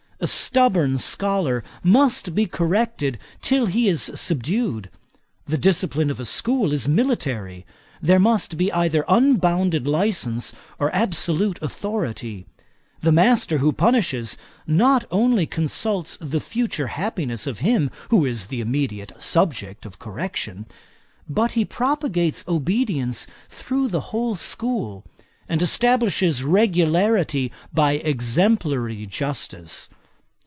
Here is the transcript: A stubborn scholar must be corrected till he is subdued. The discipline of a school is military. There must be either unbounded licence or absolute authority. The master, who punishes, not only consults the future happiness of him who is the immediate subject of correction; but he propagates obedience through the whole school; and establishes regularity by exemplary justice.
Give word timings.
A 0.23 0.27
stubborn 0.27 0.99
scholar 0.99 1.63
must 1.81 2.35
be 2.35 2.45
corrected 2.45 3.17
till 3.41 3.65
he 3.65 3.87
is 3.89 4.11
subdued. 4.13 4.91
The 5.45 5.57
discipline 5.57 6.11
of 6.11 6.19
a 6.19 6.25
school 6.25 6.71
is 6.71 6.87
military. 6.87 7.65
There 8.03 8.19
must 8.19 8.55
be 8.55 8.71
either 8.71 9.03
unbounded 9.07 9.87
licence 9.87 10.53
or 10.77 10.93
absolute 10.93 11.59
authority. 11.63 12.45
The 12.99 13.11
master, 13.11 13.57
who 13.57 13.71
punishes, 13.73 14.37
not 14.67 15.05
only 15.09 15.47
consults 15.47 16.19
the 16.21 16.39
future 16.39 16.85
happiness 16.89 17.47
of 17.47 17.57
him 17.65 17.89
who 18.09 18.23
is 18.23 18.45
the 18.45 18.61
immediate 18.61 19.19
subject 19.23 19.87
of 19.87 19.97
correction; 19.97 20.67
but 21.27 21.53
he 21.53 21.65
propagates 21.65 22.45
obedience 22.47 23.25
through 23.49 23.87
the 23.87 24.11
whole 24.13 24.35
school; 24.35 25.03
and 25.49 25.63
establishes 25.63 26.43
regularity 26.43 27.51
by 27.73 27.93
exemplary 27.93 29.07
justice. 29.07 29.89